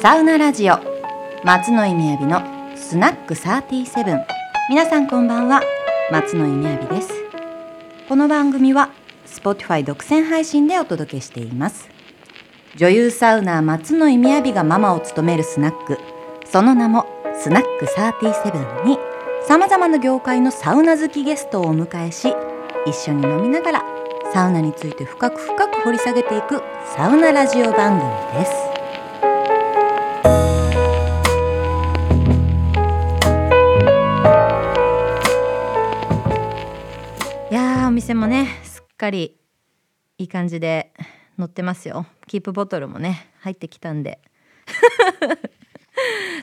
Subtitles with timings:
[0.00, 0.78] サウナラジオ。
[1.42, 2.40] 松野井みやびの
[2.76, 4.24] スナック37
[4.70, 5.60] 皆さんこんばんは。
[6.12, 7.10] 松野井みやびです。
[8.08, 8.90] この番組は
[9.26, 11.88] Spotify 独占配信でお届けしています。
[12.76, 15.98] 女優サウナー松野井みやびがママを務めるスナック。
[16.44, 18.98] その名もスナック37に
[19.48, 22.32] さまざまな業界のサウナ好きゲストをお迎えし
[22.86, 23.84] 一緒に飲みながら
[24.32, 26.62] サウナについて深く深く掘り下げていく
[26.96, 28.77] サウナラジオ番組です。
[38.08, 39.36] やーお店もねすっかり
[40.16, 40.92] いい感じで
[41.38, 42.06] 乗ってますよ。
[42.26, 44.20] キープボトルもね入ってきたんで。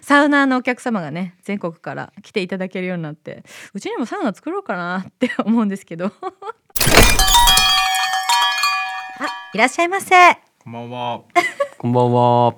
[0.01, 6.11] サウナーのお客様がね全国から来ていただけるようになってうちにもサウナ作ろうかなって 思うんですけど。
[9.17, 10.15] あいらっしゃいませ。
[10.63, 11.21] こんばんは。
[11.77, 12.55] こんばんは。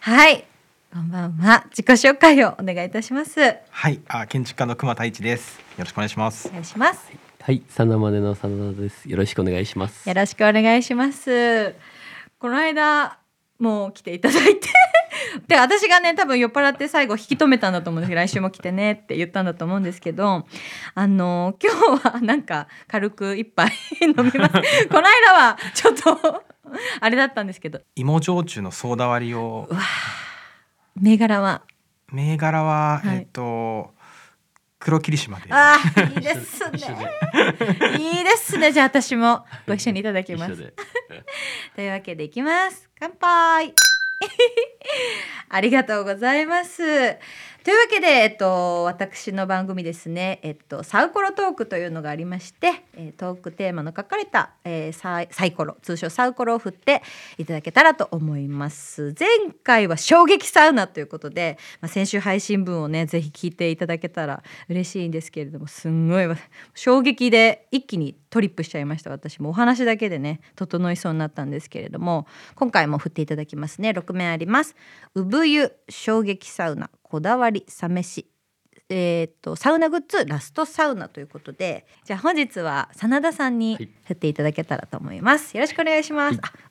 [0.00, 0.44] はい。
[0.92, 1.64] こんばんは。
[1.70, 3.40] 自己紹介をお願いいたします。
[3.40, 5.58] おはい、あ、建築家の熊太一です。
[5.58, 6.50] よろしくお願いします。
[6.50, 9.08] 願いしますはい、サナマネのサナダです。
[9.08, 10.06] よろしくお願いします。
[10.06, 11.74] よろしくお願いします。
[12.38, 13.20] この間
[13.58, 14.68] もう来ていただいて。
[15.48, 20.46] で私がね多分酔っ払って最後引き止めたんだと思うんですけど来週も来てねって言ったんだと思うんですけど
[20.94, 24.52] あの今日はなんか軽く一杯飲みます。
[24.92, 26.44] この間はちょっと
[27.00, 27.80] あれだったんですけど。
[27.96, 29.70] 芋焼酎のソーダ割りを、
[31.00, 31.62] 銘柄は。
[32.12, 33.16] 銘柄は、はい。
[33.16, 33.96] えっと。
[34.88, 35.48] 黒霧島で。
[35.50, 36.78] あーいいですね。
[37.98, 38.02] で。
[38.02, 38.72] いいですね。
[38.72, 40.56] じゃあ私もご一緒にいただきます。
[41.76, 42.88] というわけでいきます。
[42.98, 43.74] 乾杯。
[45.50, 46.82] ありがとうございます
[47.64, 57.02] というわけで、えっと、私の番組ですね、えっと、サウコロトークというのがありまして、えートークテーマの書かれた、えーサイサイコロ通称サウコロを振って
[57.36, 59.14] いただけたらと思います。
[59.18, 59.28] 前
[59.62, 66.26] 回は衝撃サウナということで、まあ、先週配信分をねぜひ聞いていただけたら嬉しいんですけれどもすんごい
[66.74, 69.10] 衝撃で一気にトリップしちゃいました。
[69.10, 73.90] 私もお話だけでね整いそうになったんですけれども今回も振っていただきますね。
[73.90, 74.76] 6面あります。
[75.14, 76.88] 産湯衝撃サウナ。
[77.10, 78.26] こだわりサ飯。
[78.90, 83.90] えー、とサウナグッズラストサウナということでじゃあ本日は真田さんにはい。
[84.04, 86.40] 振っていただけたらと思います、よろしくお願いします、はい。
[86.40, 86.68] あ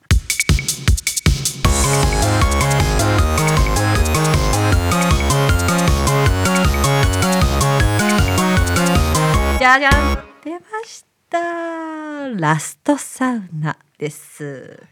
[9.58, 9.92] じゃじゃん
[10.44, 12.28] 出ました。
[12.30, 14.82] ラストサウナです。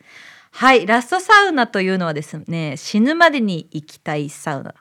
[0.52, 4.74] はいラストサウナというのはですね死ぬまでに行きたいサウナ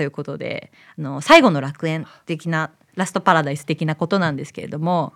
[0.00, 5.12] ということであの最後の楽園的なラストパラダイス的なことなんですけれども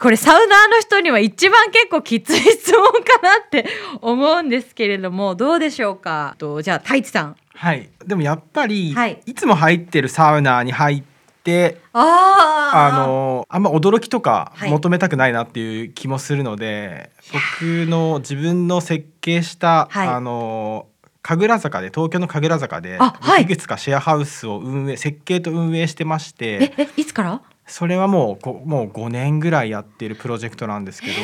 [0.00, 3.68] これサウナーの人には一番結構きつい質問かなって
[4.02, 6.34] 思うんですけれどもどうでしょうか？
[6.38, 7.36] とじゃあ太一さん。
[7.54, 9.22] はい、でもやっぱり、はい。
[9.24, 11.02] い、つも入ってるサウナーに入っ
[11.44, 11.80] て。
[11.92, 14.70] あのあんま驚きとかはい。
[14.70, 20.08] 求めたくないなっていう気もするので、僕の自分の設計した、はい。
[20.08, 20.88] あの
[21.26, 23.42] 神楽坂で東京の神楽坂で、あはい。
[23.42, 27.42] いくつかシェアハウスを運営設計と運営してましてええいつから？
[27.66, 31.14] それはもうこもう5年ぐらいやってるプロジェクトなんですけど。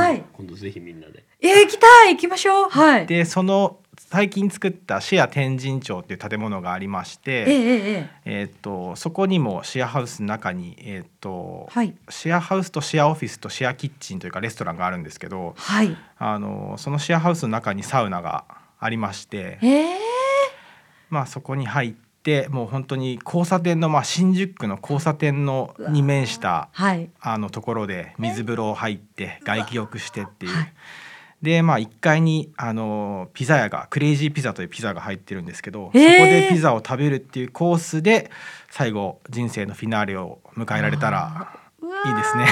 [0.00, 0.24] はい。
[0.32, 1.24] 今度ぜひみんなで。
[1.42, 2.14] えー行きたい！
[2.14, 2.68] 行きましょう。
[2.70, 3.06] はい。
[3.06, 8.10] でその最近作ったシェア天神町っていう建物がありましええて、ええ。
[8.24, 11.94] えーっとそこにもシェアハウスの中に、えーっとはい。
[12.08, 15.94] シェアハウスとシェアオフィスとシェアキッチンというかレストランがあるんですけどはい。
[16.18, 18.44] あのそのシェアハウスの中にサウナが
[18.78, 19.98] ありまして、ええ。
[21.10, 27.10] まあ、そこに入ってもう本当に交差点の、まあ、新宿区の交差点のに面したはい。
[27.20, 30.52] あのところで水風呂入って外気浴してっていう。
[30.54, 30.72] はい。
[31.42, 38.30] でまあ1階にあのピザ屋がクレイジーピザというピザが入ってるんですけど、へーそこでピザを食べるっていうコースで
[38.70, 41.57] 最後人生のフィナーレを迎えられたら
[42.06, 42.46] いいですね。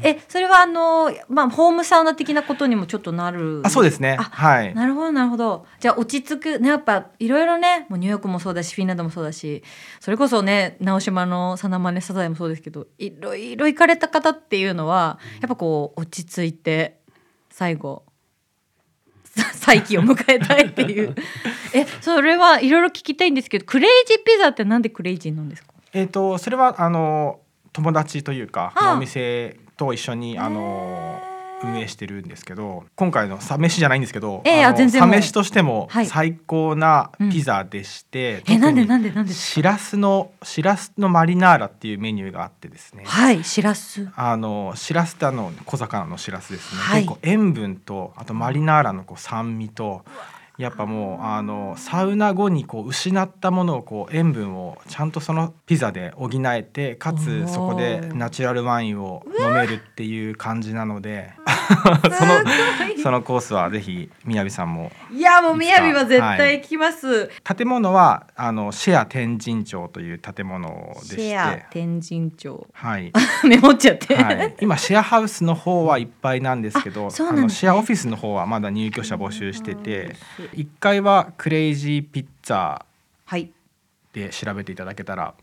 [0.02, 4.16] えそれはあのまあホームサウナ的なことにもちょっとなるあそうですね。
[4.18, 4.74] あはい。
[4.74, 9.62] なるほどなるほどじゃあ落ち着くねやっぱいろいろねもうニューヨークもそうだしフィンランドもそうだし
[10.00, 16.98] それこそね直島のサナマネサザエもそうですけどいろいろ行かれた方っていうのはやっぱこう落ち着いて
[17.50, 18.04] 最後
[19.24, 21.14] さ 再起を迎えたいっていう
[21.74, 25.68] えそれはいろいろ聞きたいんですけどクレイジーピザってなんでクレイジーなんですか？
[25.92, 27.40] えっ、とそれはあの
[27.74, 31.20] 友達というかお店と一緒にあの
[31.64, 36.06] 運営してるんですけど今回のサ飯じゃないんですけど、ええあのあ全然もうサ飯としてもはい。
[36.06, 43.04] 最高なピザでして、えなんでなんでなんでしらすのしらすのマリナーラっていうメニューがあってですね。
[43.06, 47.02] はいしらすあのしらすってあの小魚のしらすですね、はい。
[47.02, 50.04] 結構塩分とあとマリナーラのこう酸味と
[50.56, 61.32] やっぱもうあのサウナ後にこう失ったものをこう塩分をちゃんとそのピザで補えてかつそこでナチュラルワインを飲めるっていう感じなので
[62.18, 62.34] その
[63.02, 64.90] そのコースはぜひみやびさんも。
[65.12, 71.36] いやもうみやびは絶対行きます、建物はあのシェア天神町という建物でシして。
[71.36, 72.66] ェア天神町。
[72.72, 73.12] はい。
[73.44, 80.16] メモっちゃって、はい、今シェアハウスの方はいっぱいなんですけどあのシェアオフィスの方はまだ入居者募集してて
[80.52, 82.82] 1階はクレイジーピッツァ
[83.26, 83.50] はい。
[84.12, 85.34] で調べていただけたら。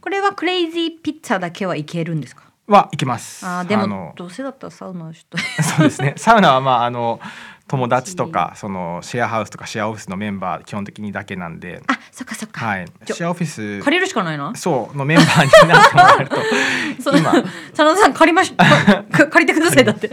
[0.00, 2.44] これはクレイジーピッツァだけはいけるんですか？
[2.66, 3.44] はいけます。
[3.46, 6.14] あーでものどうせだったらサウナちょっとそうですね。
[6.16, 7.20] サウナはまああの
[7.66, 16.36] 友達とかそのシェアハウスとかシェアオフィスのメンバー基本的にだけなんで、あそっかそっか、はい、ちょシェアオフィス借りるしかないなそうのメンバーになってもらえると
[17.00, 17.32] その今。
[17.32, 17.44] 真
[17.74, 18.64] 田さん借りましか
[19.28, 20.10] 借りてくださいだって。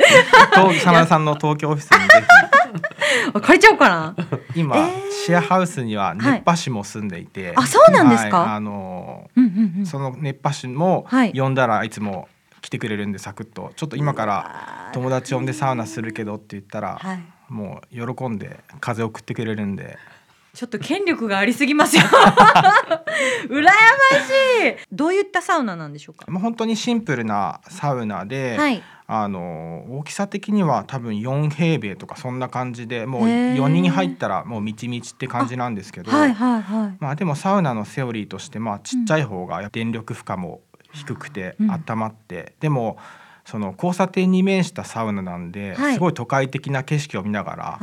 [0.53, 2.27] 東真田さんの東京オフィスにぜ
[3.41, 4.15] 借りちゃおうかな。
[4.53, 5.11] ひ今、えー。
[5.11, 8.39] シェアハウスには熱波師も住んでいて、あそうなんですか？
[8.41, 9.85] はいあのうんうんうん。
[9.85, 12.27] その熱波師もはい呼んだらいつも
[12.61, 13.71] 来てくれるんでサクッと。
[13.75, 17.19] ちょっと今からら友達呼んでサウナするけどって言ったら、はい。
[17.49, 19.97] もう喜んで風送ってくれるんで。
[20.53, 22.01] ちょっと権力がありすぎますよ。
[23.47, 23.73] 羨まし
[24.73, 24.75] い。
[24.91, 26.29] どういったサウナなんでしょうか？
[26.31, 33.55] もう本当にシンプルなサウナで、はいあの大きさ的には多分4平米とかそんな感じでもうへー。
[33.55, 36.97] 4人入ったらもうみちみちって感じなんですけど、はいはいはい。
[36.99, 40.61] まあでもサウナのセオリーとしてまあちっちゃい方が電力負荷も
[40.91, 42.97] 低くてうん温まって、でも
[43.45, 45.93] その交差点に面したサウナなんで、はい。
[45.93, 47.77] すごい都会的な景色を見ながら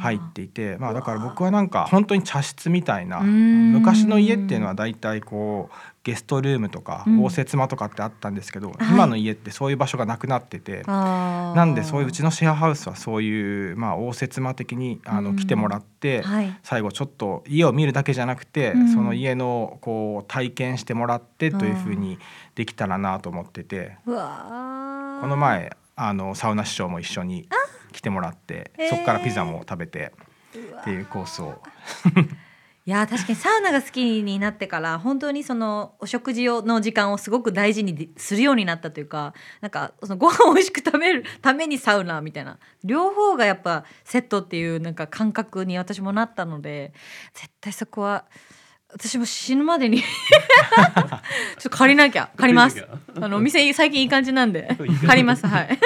[0.00, 5.74] 入っていてまあだから僕はなんか本当に茶室みたいな昔の家っていうのはだいたいこう
[6.06, 7.24] ゲストルームとかうん。
[7.24, 8.76] 応接間とかってあったんですけど、はい。
[8.92, 10.84] 今の家ってそういう場所がなくなってて。
[10.86, 11.56] あー。
[11.56, 15.24] なんでそういううちのシェアハウスはそういう、まあ、応接間的にあうん。
[15.24, 16.56] の来てもらって、はい。
[16.62, 18.92] 最後ちょっと家を見るだけじゃなくて、うん。
[18.92, 22.20] その家のこう体験してもらってというふうに
[22.54, 27.48] できたらなと思っててこの前あのサウナ師匠も一緒に
[27.92, 28.90] 来てもらってへー。
[28.90, 30.12] そこからピザも食べて
[30.80, 31.60] っていうコースを
[32.86, 42.58] いやー確かにサウナが好きになってから本当にそのお食事をの時間をすごく大事にするようになったというかなんかそのご飯を美味しく食べるためにサウナみたいな。
[42.84, 46.92] 両方がやっぱセットっていうなんか感覚に私もなったので
[47.34, 48.24] 絶対そこは
[48.92, 52.86] 私も死ぬまでに ちょっと借りなきゃ借ります。
[53.20, 55.44] あのお店最近いい感じなんで 借ります。
[55.44, 55.78] はい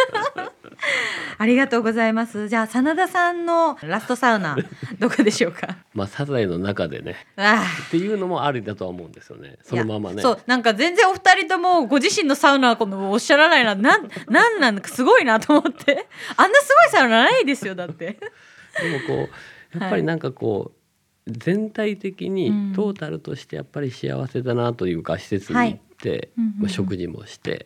[1.38, 2.48] ありがとうございます。
[2.48, 4.56] じゃあ真田さんのラストサウナ
[4.98, 5.76] どこでしょうか？
[5.94, 7.26] まあサザエの中でね。
[7.36, 9.56] あっていうのもありだとは思うんですよね。
[9.62, 10.22] そのままね。
[10.22, 13.74] そうなんか全然お二人ともご自身のサウナはこのおっしゃらないな。
[13.74, 16.06] なんなんなんすごいなと思って。
[16.36, 18.18] あんなすごいサウナないですよだって。
[18.80, 19.28] でもこ
[19.74, 20.80] うやっぱりなんかこう、
[21.30, 22.34] 全体的うん。
[22.34, 27.64] にトータルとしてやっぱり幸せだなというか施設に行って、まあ、食事もして、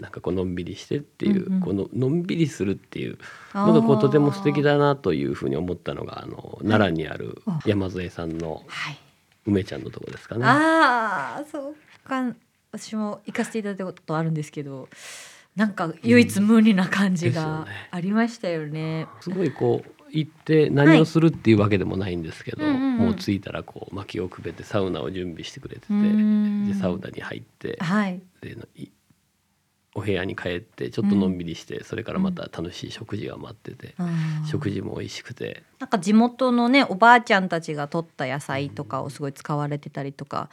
[0.00, 1.60] なんかこうのんびりしてっていう、うんうん。
[1.60, 3.18] こののんびりするっていう
[3.54, 7.60] のがこうとても素敵だなというふうに思ったのがあの奈良にあるあ。
[7.66, 8.98] 山添さんのはい。
[9.46, 10.44] 梅ちゃんのとこですかね。
[10.44, 12.34] ああそうか。
[12.70, 14.88] 私も行かせていただいたことあるんですけど
[15.56, 19.08] なんか唯一無二な感じがありましたよね。
[19.20, 22.74] すごいこう行って何をするっていうわけでもないんですけど、はい。
[22.74, 22.98] うんうんうん。
[22.98, 28.20] もう着いたらこう薪をくべてサウナを準備してくれててでサウナに入ってはい。
[28.40, 28.88] でい
[29.98, 33.96] お部屋に帰ってちょっとのんびりして、それからまた楽しい食事が待ってて、
[34.48, 40.50] 食事も美味しくて、なんか地元のねおばあちゃんたちが取った野菜とかをすごい使われてたりとか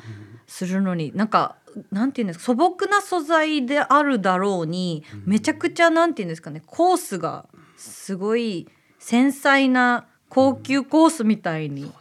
[0.48, 1.58] するのになんか
[1.92, 7.46] なんていうんですか素朴な素材であるだろうにめちゃくちゃなんていうんですかねコースが
[7.78, 11.92] すごい繊細な高級コースみたいに。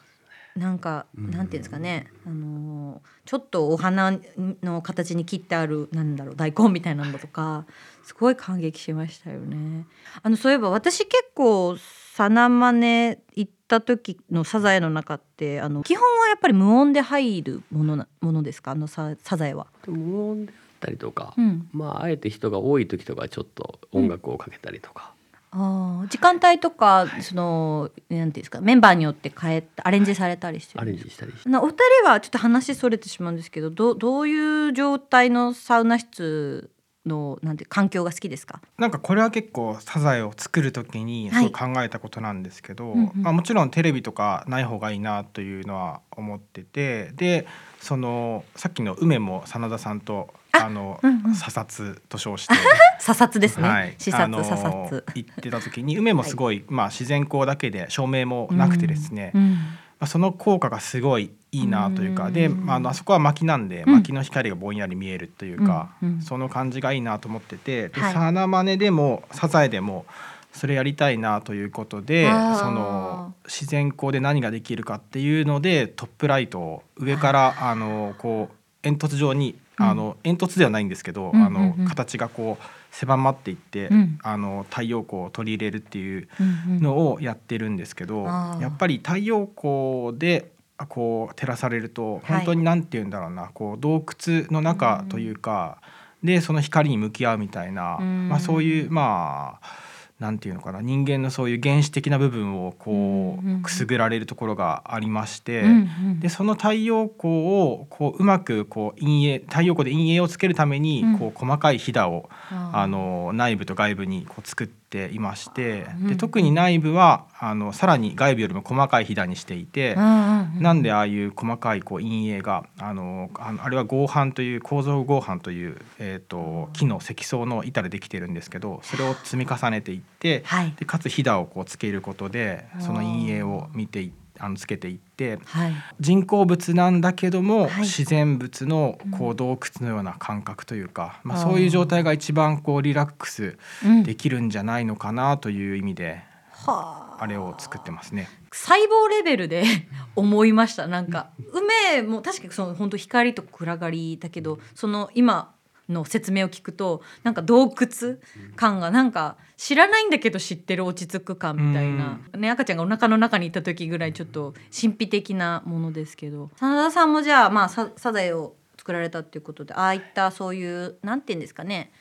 [0.57, 1.31] なんか、うん。
[1.33, 4.19] なんていうんですかね、あのーちょっとお花
[4.63, 7.65] の形に切ってあるなんだろう大根みたいなのとか
[8.03, 9.87] すごい感激しましたよね。
[10.23, 11.77] あのそういえば私結構
[12.13, 18.73] サナマネ行った時のサザエの中ってあの基本はやっぱり無音で入るものなものですか？
[18.73, 19.69] あのササザエは。
[19.87, 25.14] 無音であったりとか、うん、まああえて人が多い時とかちょっと音楽をかけたりとか、
[25.57, 31.49] あー時間帯とかそのなんていうんですかメンバーによって変えアレンジされたりしてるアレンジしたりして。
[31.49, 36.71] なお二人はちょっと話それてしまうんですけどどどういう状態のサウナ室
[37.07, 38.63] のなんて環境が好きですか？
[38.79, 41.45] なんかこれは結構サザエを作る時にはい。
[41.45, 43.23] そう考えたことなんですけど、うんうん。
[43.23, 47.47] まあ、もちろんテレビとかない方がいいなというのは思っててで
[47.79, 51.35] そのさっきの梅も真田さんとあの、うんうん。
[51.35, 52.55] 査察と称して。
[52.99, 59.59] 査察ですね、はい、視察、あの査察行ってた時に梅もすごい、まあ自然光だけで照明もなくてですね、うんま
[60.01, 63.95] あ、その効果がすごいいいなというか、うんで、まああの、あそこは薪なんで、うん。
[63.97, 68.13] 薪の光がぼんやり見えるというか、その感じがいいなと思っててで、はい。
[68.13, 70.07] サナマネでもサザエでも
[70.55, 79.87] それやりたいなということでその自然光で何ができるかっていうのでトップライトを上からあのこう煙突状にうん。
[79.87, 84.19] あの煙突ではないんですけど、うんあの形がこう狭まっていって、うん。
[84.23, 86.29] あの太陽光を取り入れるっていう
[86.69, 90.53] のをやってるんですけど、やっぱり太陽光で
[90.89, 92.37] こう照らされるとはい。
[92.37, 95.79] 本当になんて言うんだろうな、こう洞窟の中というか、
[96.23, 98.29] でその光に向き合うみたいな、うん。
[98.29, 99.84] まあ、そういうまあ
[100.25, 105.61] なんていうのかな人間のそういう原始的な部分をこうんうんうくすぐられるところがありまして。
[105.61, 105.73] うんう
[106.15, 106.21] ん。
[106.21, 111.19] でその太陽光をこううまくこう陰影太陽光で陰影をつけるためにうん。
[111.19, 130.14] こう細かいひだをあの内部と外部にこう作っていまして、うんで特に内部はあのさらに外部よりも細かいひだにしていて、うんうんうんなんでああいう細かいこう陰影があのあのあれは合板という構造合板という、えー、と木の積層の板でできてるんですけどそれを積み重ねていって
[130.45, 130.75] はい。
[130.79, 135.73] でかつひだをこうつけることでその陰影を見ていあのつけていってはい。
[136.01, 137.81] 人工物なんだけども、はい。
[137.83, 141.49] 自然物のこうう洞窟のような感覚というか、まあ、あー。
[141.51, 144.03] そういう状態が一番こうリラックスうん。
[144.03, 147.27] できるんじゃないのかなという意味ではあ。
[147.27, 148.29] れを作ってますね。
[148.53, 149.65] 細胞レベルで
[150.17, 151.29] 思いましたなんか。
[151.53, 155.54] 梅も確かにその本当光と暗がりだけどその今
[155.89, 158.17] の説明を聞くとなんか洞窟
[158.57, 166.51] 感がなんか知らないんだけど知ってる落ち着く感みたいな、ね、赤ちゃんがお腹の中にいた時ぐらいちょっと神秘的なものですけど。
[166.59, 171.93] 真田さんもじゃあ、まあ、ササザエを作られたっていうことでああいったそういうなんて言うんですかね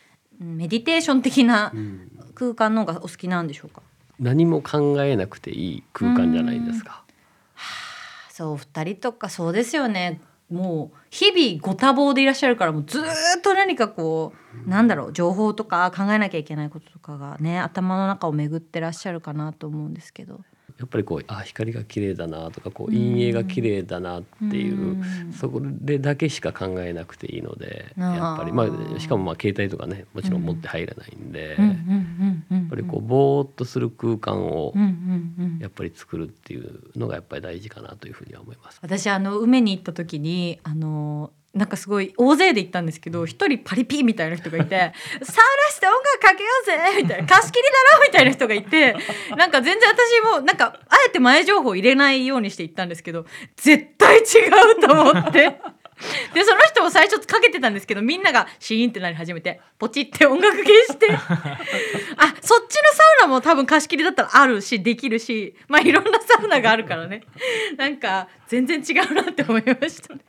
[0.41, 2.11] うんメディテーション的なうん。
[2.35, 3.81] 空間の方がお好きなんでしょうか？
[4.19, 7.03] 何も考えなくていい空間じゃないですか。
[8.31, 10.19] そう二人とかそうですよね
[10.53, 14.33] もう日々ご多忙でいらっしゃるからもうずーっと何かこ
[14.65, 20.41] うなんだろう情報とか考えなきゃいけないこととかがね頭の中を巡ってらっしゃるかなと思うんですけど。
[20.79, 25.31] やっぱりこうあ光が綺麗だなとかこう陰影が綺麗だなっていう、うん。
[25.31, 28.51] そこでだけしか考えなくていいのでやっぱり。
[28.51, 32.32] まあしかもまあ携帯とかねもちろん持って入らないんで、うんうんうん
[32.73, 34.73] ぱりこうぼーっとする空間を
[35.59, 38.79] やっぱり作るっていうのがやっぱり大事かなというふうには思います。
[38.81, 44.75] 私あの梅に行った時にあのなんかすごい大勢で行ったんですけど一人パリピみたいな人がいて
[45.21, 48.95] 「サウナして音楽かけようぜ」みたいな「貸し切りだろ」みたいな人がいて
[49.37, 54.21] なんか全然私もなんかあえて前情報入れないようにして行ったんですけど絶対違
[54.77, 55.61] うと思って。
[56.33, 61.07] でその人も最初かけてたんですけどみんながシーンってなり始めてポチって音楽消して。
[61.11, 61.17] あ
[62.41, 67.21] そっちのサウナも多分貸し切りだったらあるしできるしまあいろんなサウナがあるからね。
[67.77, 70.21] なんか全然違うなって思いましたね。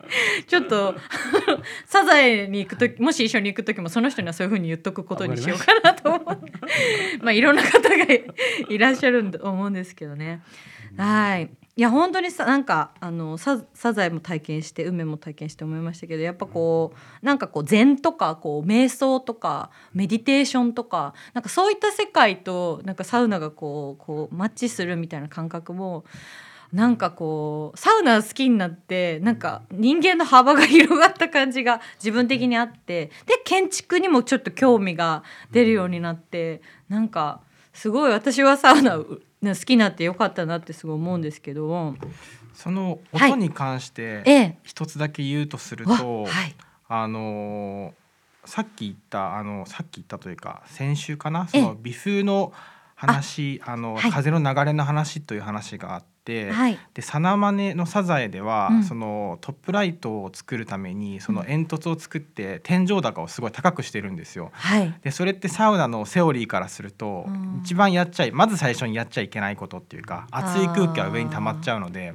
[0.47, 0.95] ちょっと
[1.87, 6.53] サザエに行く時もし一緒に行く時もその人にはそういう風に言っとくことにしようかなと思って。
[7.21, 7.97] まあいろんな方が
[8.69, 10.43] いらっしゃると思うんですけどね。
[10.97, 11.51] はい。
[11.77, 26.05] いや本当にさなんかあのサザエも体験して梅も体験して思いましたけどやっぱこうなんかこう禅とかこう瞑想とかメディテーションとかなんかそういった世界となんかサウナがこうこうマッチするみたいな感覚も
[26.73, 37.41] なんかこうサウナ好きになってなんか人間の幅が広がった感じが自分的にあってで建築にもちょっと興味が出るようになってなんか
[37.73, 38.99] すごい私はサウナ
[39.51, 41.95] 好きになってよかったなってすごい思うんですけど。
[42.55, 44.59] そのはい音に関してええ。
[44.63, 46.55] 一つだけ言うとするわと、はい。
[46.89, 47.93] あのー
[48.47, 51.49] さっき言ったあのさっき言ったというか先週かな？
[51.53, 51.63] ええ。
[51.63, 52.53] その微風の
[52.95, 54.11] 話あの、はい。
[54.11, 56.14] 風の流れの話という話があって、
[56.51, 56.79] はい。
[56.95, 58.85] でサナマネのサザエでは、うん。
[58.85, 64.51] そのトップライトを作るためにその煙突を作って天井高をすごい高くしてるんですよ。
[64.53, 64.95] はい。
[65.03, 67.61] でそれってサウナのセオリーからすると、うん。
[67.63, 72.13] 一番やっちゃいまず最初にやっちゃいけないことっていうか熱い空気は上に溜まっちゃうので。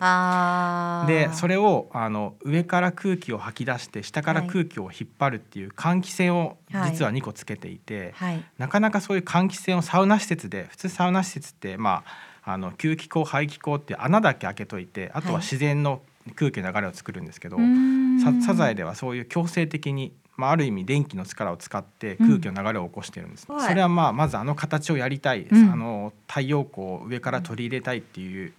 [1.07, 6.91] でそれをあの上から空気を吐き出して下から空気を引っ張るっていう換気扇をはい。
[6.91, 8.43] 実は2個つけていて、はい。
[8.57, 15.41] なかなかそういう換気扇をサウナ施設で普通サウナ施設ってまああの吸気口排気口っていう穴だけ開けといてあとははい。
[15.41, 16.01] 自然の
[16.35, 18.19] 空気の流れを作るんですけど、うーん。
[18.19, 23.67] ササザエではそういう強制的に、まあ、ある意味電気の力を使って空気の流れを起こしてるんです、はい。
[23.69, 25.71] それはまあまずあの形をやりたい、うん。
[25.71, 28.53] あの太陽光を上から取り入れたいっていう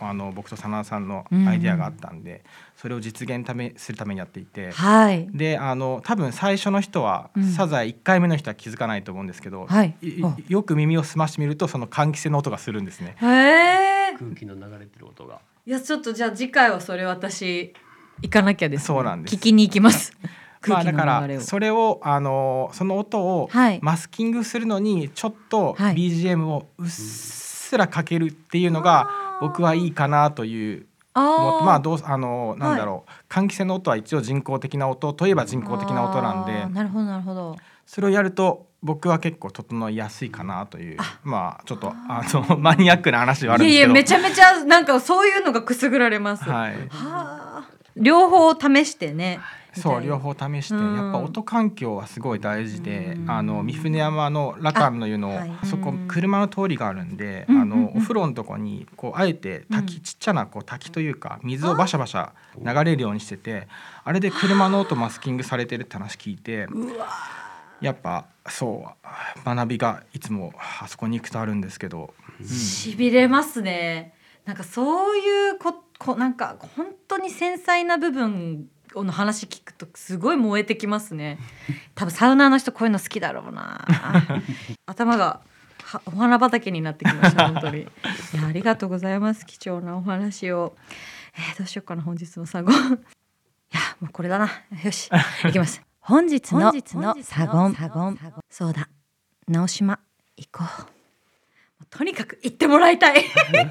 [0.00, 2.44] あの僕と真田さんのアイデアがあったんで、
[2.76, 4.70] それを実現ためするためにやっていて。
[4.72, 5.28] はい。
[5.32, 7.44] であの多分最初の人は、うん。
[7.44, 9.94] サザエ1回目の人は気づかないと思うんですけど、はい。
[10.48, 13.16] よく耳を澄ましてみるとその換気扇の音がするんですね。
[13.20, 15.40] 空気の流れてる音が。
[15.66, 17.74] いやちょっとじゃあ次回はそれ私
[18.22, 19.36] 行かなきゃです、そうなんです。
[19.36, 20.12] 聞きに行きます。
[20.22, 23.78] ま 空気あだからそれをあのその音をはい。
[23.82, 25.94] マスキングするのにちょっとはい。
[25.94, 31.64] BGM をうっすらかけるっていうのが僕はいいかなというあー。
[31.64, 37.56] まあどうあのなんだろう、換気扇の音は一応人工的な音といえば人工的な音なんあでーなるほどなるほど。
[37.86, 40.98] それをやると僕は結構整いやすいかなという。
[41.24, 44.22] まあちょっとあのマニアックな話ではあるんいやいですけど。
[44.22, 47.45] やめちゃめちゃなんかそういうのがくすぐられます、ははい、あ
[47.96, 49.40] 両方試してね
[49.72, 50.96] そう両方試してうん。
[50.96, 53.30] やっぱ音環境はすごい大事でうん。
[53.30, 55.52] あの三船山の羅漢の湯のあはい。
[55.62, 56.08] あそこうん。
[56.08, 57.68] 車の通りがあるんであうんうんうん。
[57.82, 63.68] のお風呂のとこにこうあえてうん滝ちっちゃなこう滝というか水をバシャバシャ流れるようにしてて
[64.04, 66.66] あれで車の音マスキングされてるって話聞いて
[67.80, 68.94] やっぱそ
[69.44, 72.14] う学びがいつもあそこに行くとあるんですけど。
[72.44, 74.14] しびれますね。
[74.44, 81.38] なんかそういうここなんか本当に繊細な部分の話聞くとすごい燃えてきますね。
[81.94, 83.86] 多分サウナーの人こういうの好きだろうな。
[84.86, 85.40] 頭が
[85.84, 87.82] はお花畑になってきました本当に。
[87.82, 87.86] い
[88.34, 90.76] やありがとうございます貴重なお話を、
[91.34, 92.72] えーどうしようかな本日のサゴ。
[92.72, 92.78] ン い
[93.72, 94.48] やもうこれだな。
[94.82, 95.10] よし
[95.44, 95.82] いきます。
[96.00, 96.72] 本日の
[97.22, 97.74] サゴン。
[97.74, 98.18] サゴン。
[98.50, 98.88] そうだ。
[99.48, 99.98] 直島
[100.36, 100.95] 行こう
[101.90, 103.24] とにかく行ってもらいたい。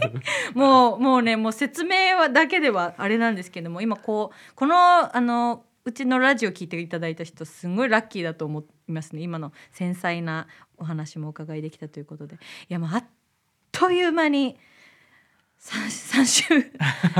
[0.53, 9.22] もうもうねもう説明はだけではあれなんですけども今こうこのあのうちのラジオ聞いていただいた人すごいラッキーだと思いますね。
[9.22, 12.36] 今の繊細なお話もお伺いできたということで。
[12.36, 12.38] い
[12.69, 13.05] やもうあっ
[13.72, 14.57] という間に
[15.65, 16.63] 3, 3週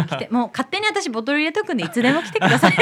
[0.08, 2.74] 来てもう勝手に私ボトル入れとくんでいつでも来てください。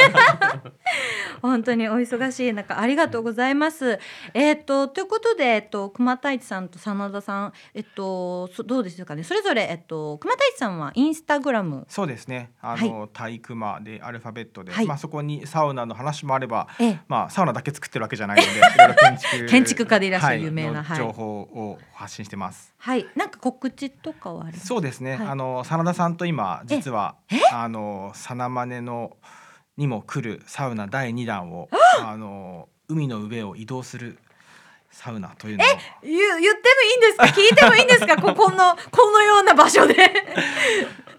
[1.42, 3.98] 本当にお忙しい中ありがとうございます。
[4.34, 9.24] えっ、とということでえっと熊太一さんと真田さんえっとそどうですかね。
[9.24, 11.86] それぞれえっと熊太一さんはインスタグラム。
[11.88, 12.52] そうですね。
[12.62, 14.74] あの体育マでアルファベットで。
[14.74, 14.86] はい。
[14.86, 17.00] まあそこにサウナの話もあればええ。
[17.08, 22.74] まあサウナだけ作ってるわけじゃないので建築 建築家でいらっしゃるはい有名なはいの情報を発信してます。
[22.78, 23.08] はい。
[23.16, 25.16] なんか告知とかはありそうですね。
[25.16, 25.28] はい。
[25.28, 27.40] あの真田さんと今実はえ？
[27.52, 29.18] あのサナマネの
[29.78, 31.70] にも来るサウナ第二弾を
[32.04, 34.18] あの海の上を移動する
[34.92, 35.68] サウナというのを
[36.04, 37.26] 言う言ってもいいんですか？
[37.26, 38.16] 聞いてもいいんですか？
[38.22, 39.96] ここのこのような場所で？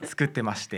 [0.03, 0.77] マ作ってまして、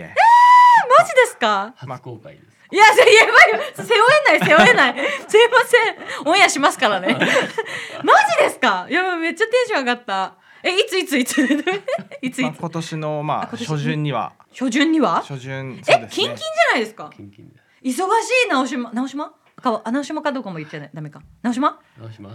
[1.05, 1.75] ジですか？
[1.77, 2.57] 初公開です。
[2.73, 3.75] いや、やばいよ。
[3.77, 3.91] 背負
[4.35, 4.95] えない、背負えない。
[5.29, 6.29] すいません。
[6.29, 7.15] オンエアしますからね。
[8.03, 8.87] マジですか？
[8.89, 10.35] いや、めっちゃテンション上がった。
[10.63, 11.39] え、いついついつ？
[11.43, 11.63] いつ
[12.23, 12.43] いつ？
[12.43, 14.33] まあ今年のまあ初旬には。
[14.51, 15.17] 初旬には？
[15.23, 16.09] 初旬え、そうですね。
[16.11, 16.73] キンキンじゃ。
[16.75, 17.11] ないですか？
[17.17, 17.57] キンキンで。
[17.83, 17.99] 忙し
[18.47, 21.23] い直島、直島か、あ、直島かどうかも言っちゃダメか。
[21.43, 22.31] 直島直島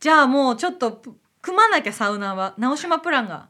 [0.00, 3.48] じゃあもうちょっとぷ組まなきゃサウナーは直島プランが。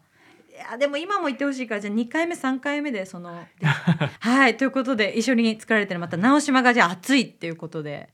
[0.51, 3.67] いやでも今も言ってほしいからじゃあ2回目3回目でそので
[4.21, 8.11] はいということで一緒に作られてるまた直島がじゃあ暑いっていうことで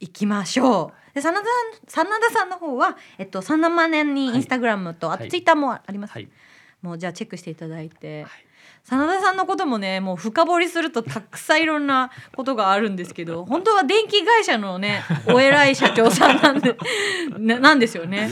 [0.00, 1.38] 行きましょうで真田
[1.88, 5.30] さん真田さんの方はえっと3万年にインスタグラムと、あとはい。
[5.30, 6.28] ツイッターもあります、はい。
[6.82, 8.26] もうじゃあチェックしていただいて、
[8.84, 16.76] 真田さんのこともねもう深掘りするとたくさんいろんなことがあるんですけど 本当は電気会社のね お偉い社長さんなんで
[17.38, 18.28] ななんですよね。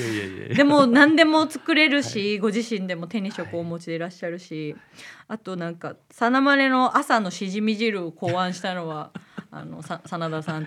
[0.54, 4.76] でも何でも作れるし、ご自身でも手に職をお持ちでいらっしゃるし、
[5.26, 9.10] あとなんかさなまれの朝のしじみ汁を考案したのは
[9.56, 10.66] あのさ真田さん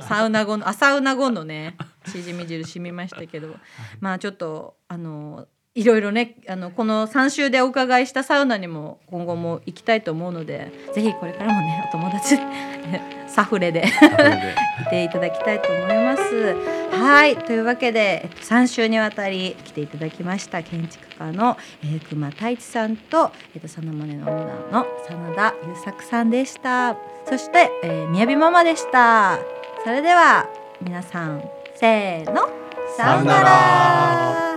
[0.00, 3.56] サウナ後のあサウナ後のねしじみ汁染みましたけど、
[4.00, 12.36] まあちょっとあのいろいろねあのこの3週でお伺いしたサウナにも今後も行きたいと思うのでぜひこれからもねお友達
[13.28, 16.56] サフレで来ていただきたいと思います。
[16.90, 26.96] はいというわけで、えっと、3週にわたり来ていただきました建築家の、えー、熊太一さんと、えっと、サナマネのオーナーの真田優作さんでした。
[27.26, 29.38] そして、えー、みやびママでした。
[29.84, 30.48] それでは
[30.82, 31.44] 皆さん
[31.76, 32.48] せーの
[32.96, 34.47] さよなら